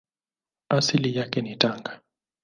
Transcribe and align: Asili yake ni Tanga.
Asili 0.69 1.17
yake 1.17 1.41
ni 1.41 1.55
Tanga. 1.55 2.01